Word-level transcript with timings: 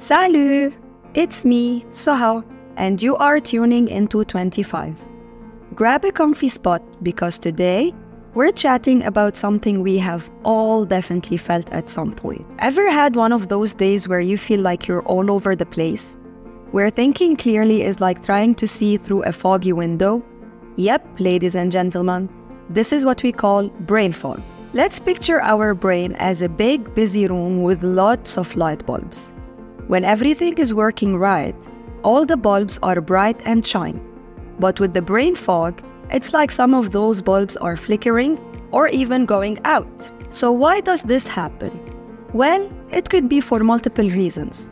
Salut! 0.00 0.72
It's 1.12 1.44
me, 1.44 1.84
Souha, 1.90 2.42
and 2.78 3.02
you 3.02 3.16
are 3.16 3.38
tuning 3.38 3.86
into 3.88 4.24
25. 4.24 5.04
Grab 5.74 6.06
a 6.06 6.10
comfy 6.10 6.48
spot 6.48 6.82
because 7.02 7.38
today 7.38 7.92
we're 8.32 8.50
chatting 8.50 9.02
about 9.02 9.36
something 9.36 9.82
we 9.82 9.98
have 9.98 10.30
all 10.42 10.86
definitely 10.86 11.36
felt 11.36 11.70
at 11.70 11.90
some 11.90 12.14
point. 12.14 12.46
Ever 12.60 12.90
had 12.90 13.14
one 13.14 13.30
of 13.30 13.48
those 13.48 13.74
days 13.74 14.08
where 14.08 14.20
you 14.20 14.38
feel 14.38 14.60
like 14.60 14.88
you're 14.88 15.02
all 15.02 15.30
over 15.30 15.54
the 15.54 15.66
place? 15.66 16.16
Where 16.70 16.88
thinking 16.88 17.36
clearly 17.36 17.82
is 17.82 18.00
like 18.00 18.24
trying 18.24 18.54
to 18.54 18.66
see 18.66 18.96
through 18.96 19.24
a 19.24 19.32
foggy 19.32 19.74
window? 19.74 20.24
Yep, 20.76 21.20
ladies 21.20 21.54
and 21.54 21.70
gentlemen, 21.70 22.30
this 22.70 22.94
is 22.94 23.04
what 23.04 23.22
we 23.22 23.32
call 23.32 23.68
brain 23.68 24.14
fog. 24.14 24.40
Let's 24.72 24.98
picture 24.98 25.42
our 25.42 25.74
brain 25.74 26.14
as 26.14 26.40
a 26.40 26.48
big, 26.48 26.94
busy 26.94 27.26
room 27.26 27.62
with 27.62 27.82
lots 27.82 28.38
of 28.38 28.56
light 28.56 28.86
bulbs. 28.86 29.34
When 29.90 30.04
everything 30.04 30.56
is 30.58 30.72
working 30.72 31.16
right, 31.16 31.56
all 32.04 32.24
the 32.24 32.36
bulbs 32.36 32.78
are 32.80 33.00
bright 33.00 33.42
and 33.44 33.66
shine. 33.66 34.00
But 34.60 34.78
with 34.78 34.92
the 34.92 35.02
brain 35.02 35.34
fog, 35.34 35.82
it's 36.10 36.32
like 36.32 36.52
some 36.52 36.74
of 36.74 36.92
those 36.92 37.20
bulbs 37.20 37.56
are 37.56 37.76
flickering 37.76 38.38
or 38.70 38.86
even 38.86 39.26
going 39.26 39.58
out. 39.64 40.12
So, 40.30 40.52
why 40.52 40.80
does 40.80 41.02
this 41.02 41.26
happen? 41.26 41.72
Well, 42.32 42.70
it 42.92 43.10
could 43.10 43.28
be 43.28 43.40
for 43.40 43.64
multiple 43.64 44.08
reasons. 44.08 44.70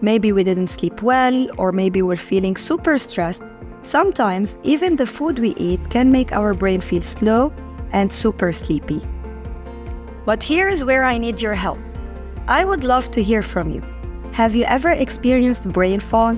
Maybe 0.00 0.32
we 0.32 0.42
didn't 0.42 0.68
sleep 0.68 1.02
well, 1.02 1.48
or 1.58 1.70
maybe 1.70 2.00
we're 2.00 2.16
feeling 2.16 2.56
super 2.56 2.96
stressed. 2.96 3.42
Sometimes, 3.82 4.56
even 4.62 4.96
the 4.96 5.06
food 5.06 5.38
we 5.38 5.50
eat 5.56 5.90
can 5.90 6.10
make 6.10 6.32
our 6.32 6.54
brain 6.54 6.80
feel 6.80 7.02
slow 7.02 7.52
and 7.92 8.10
super 8.10 8.52
sleepy. 8.52 9.02
But 10.24 10.42
here 10.42 10.66
is 10.66 10.82
where 10.82 11.04
I 11.04 11.18
need 11.18 11.42
your 11.42 11.52
help. 11.52 11.78
I 12.48 12.64
would 12.64 12.84
love 12.84 13.10
to 13.10 13.22
hear 13.22 13.42
from 13.42 13.68
you. 13.68 13.82
Have 14.36 14.54
you 14.54 14.64
ever 14.64 14.90
experienced 14.90 15.66
brain 15.72 15.98
fog? 15.98 16.36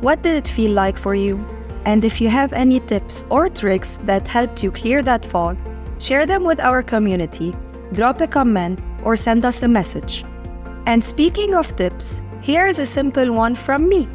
What 0.00 0.22
did 0.22 0.34
it 0.34 0.48
feel 0.48 0.70
like 0.70 0.96
for 0.96 1.14
you? 1.14 1.36
And 1.84 2.02
if 2.02 2.18
you 2.18 2.30
have 2.30 2.54
any 2.54 2.80
tips 2.80 3.26
or 3.28 3.50
tricks 3.50 3.98
that 4.04 4.26
helped 4.26 4.62
you 4.62 4.70
clear 4.72 5.02
that 5.02 5.26
fog, 5.26 5.58
share 5.98 6.24
them 6.24 6.44
with 6.44 6.58
our 6.58 6.82
community, 6.82 7.54
drop 7.92 8.22
a 8.22 8.26
comment, 8.26 8.80
or 9.02 9.14
send 9.14 9.44
us 9.44 9.62
a 9.62 9.68
message. 9.68 10.24
And 10.86 11.04
speaking 11.04 11.54
of 11.54 11.76
tips, 11.76 12.22
here's 12.40 12.78
a 12.78 12.86
simple 12.86 13.30
one 13.30 13.54
from 13.54 13.90
me 13.90 14.08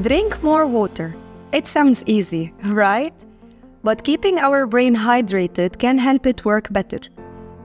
drink 0.00 0.42
more 0.42 0.66
water. 0.66 1.14
It 1.52 1.68
sounds 1.68 2.02
easy, 2.06 2.52
right? 2.64 3.14
But 3.84 4.02
keeping 4.02 4.40
our 4.40 4.66
brain 4.66 4.96
hydrated 4.96 5.78
can 5.78 5.98
help 5.98 6.26
it 6.26 6.44
work 6.44 6.72
better. 6.72 6.98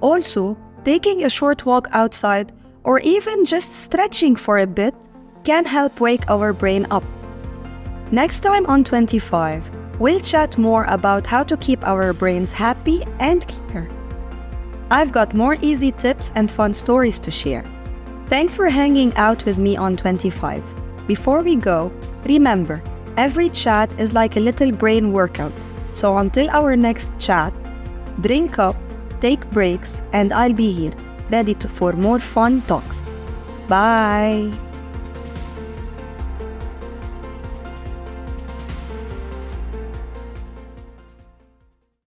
Also, 0.01 0.55
taking 0.83 1.23
a 1.23 1.29
short 1.29 1.65
walk 1.65 1.87
outside 1.91 2.51
or 2.85 2.99
even 2.99 3.43
just 3.43 3.73
stretching 3.73 4.35
for 4.35 4.59
a 4.59 4.67
bit 4.67 4.93
can 5.43 5.65
help 5.65 5.99
wake 5.99 6.29
our 6.29 6.53
brain 6.53 6.87
up. 6.91 7.03
Next 8.11 8.39
time 8.41 8.65
on 8.67 8.83
25, 8.83 9.99
we'll 9.99 10.19
chat 10.19 10.57
more 10.57 10.85
about 10.85 11.25
how 11.25 11.43
to 11.43 11.57
keep 11.57 11.83
our 11.83 12.13
brains 12.13 12.51
happy 12.51 13.03
and 13.19 13.45
clear. 13.47 13.89
I've 14.91 15.11
got 15.11 15.33
more 15.33 15.57
easy 15.61 15.91
tips 15.91 16.31
and 16.35 16.51
fun 16.51 16.73
stories 16.75 17.17
to 17.19 17.31
share. 17.31 17.65
Thanks 18.27 18.55
for 18.55 18.69
hanging 18.69 19.13
out 19.15 19.43
with 19.45 19.57
me 19.57 19.75
on 19.75 19.97
25. 19.97 20.63
Before 21.07 21.41
we 21.41 21.55
go, 21.55 21.91
remember, 22.23 22.83
every 23.17 23.49
chat 23.49 23.89
is 23.99 24.13
like 24.13 24.35
a 24.35 24.39
little 24.39 24.71
brain 24.71 25.11
workout. 25.11 25.53
So 25.93 26.17
until 26.17 26.49
our 26.51 26.75
next 26.75 27.09
chat, 27.17 27.53
drink 28.21 28.59
up, 28.59 28.75
take 29.21 29.49
breaks, 29.49 30.03
and 30.13 30.31
I'll 30.31 30.53
be 30.53 30.71
here 30.71 30.93
ready 31.29 31.53
for 31.53 31.93
more 31.93 32.19
fun 32.19 32.61
talks. 32.63 33.15
Bye! 33.67 34.51